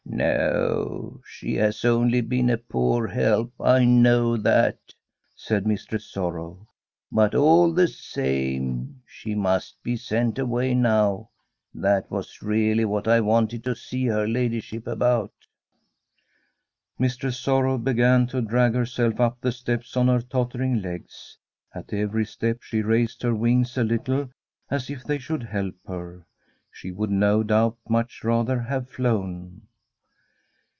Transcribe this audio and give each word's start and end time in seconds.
^ 0.09 0.13
No, 0.13 1.21
she 1.25 1.55
has 1.55 1.85
only 1.85 2.19
been 2.21 2.49
a 2.49 2.57
poor 2.57 3.07
help, 3.07 3.53
I 3.61 3.85
know 3.85 4.35
ne 4.35 4.41
STORY 4.41 4.41
of 4.41 4.43
a 4.43 4.43
COUNTRY 4.43 4.61
HOUSE 4.61 4.69
that/ 4.85 4.93
said 5.35 5.65
Mistress 5.65 6.11
Sorrow.' 6.11 6.67
But, 7.13 7.33
all 7.33 7.73
the 7.73 7.87
same, 7.87 9.01
she 9.07 9.33
must 9.35 9.81
be 9.81 9.95
sent 9.95 10.37
away 10.37 10.75
now. 10.75 11.29
That 11.73 12.11
was 12.11 12.41
really 12.43 12.83
what 12.83 13.07
I 13.07 13.21
wanted 13.21 13.63
to 13.63 13.73
see 13.75 14.05
her 14.07 14.27
ladyship 14.27 14.85
about.' 14.85 15.33
Mistress 16.99 17.39
Sorrow 17.39 17.77
began 17.77 18.27
to 18.27 18.41
drag 18.41 18.75
herself 18.75 19.19
up 19.21 19.39
the 19.41 19.53
steps 19.53 19.95
on 19.95 20.07
her 20.09 20.21
tottering 20.21 20.81
legs. 20.81 21.37
At 21.73 21.93
every 21.93 22.25
step 22.25 22.61
she 22.61 22.81
raised 22.83 23.23
her 23.23 23.33
wings 23.33 23.75
a 23.77 23.83
little, 23.83 24.29
as 24.69 24.89
if 24.89 25.03
they 25.05 25.17
should 25.19 25.43
help 25.43 25.75
her. 25.87 26.25
She 26.69 26.91
would, 26.91 27.09
no 27.09 27.43
doubt, 27.43 27.77
much 27.87 28.23
rather 28.25 28.59
have 28.59 28.89
flown. 28.89 29.61